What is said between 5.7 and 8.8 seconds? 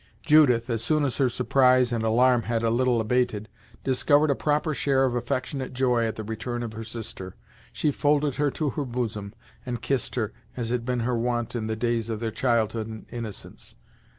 joy at the return of her sister. She folded her to